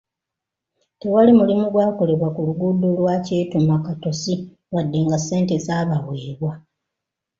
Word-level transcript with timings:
Tewali 0.99 1.31
mulimu 1.39 1.65
gwakolebwa 1.73 2.29
ku 2.35 2.41
luguudo 2.47 2.87
lwa 2.97 3.15
Kyetuma-Katosi 3.25 4.33
wadde 4.73 4.97
nga 5.05 5.17
ssente 5.21 5.55
zaabaweebwa. 5.65 6.53